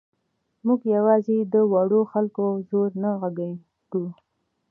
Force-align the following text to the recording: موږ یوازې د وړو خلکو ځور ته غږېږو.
موږ 0.65 0.81
یوازې 0.95 1.37
د 1.53 1.55
وړو 1.71 2.01
خلکو 2.11 2.45
ځور 2.69 2.91
ته 3.01 3.09
غږېږو. 3.21 4.03